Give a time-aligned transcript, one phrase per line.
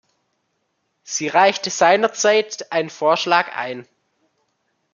[1.03, 3.87] Sie reichte seinerzeit einen Vorschlag ein.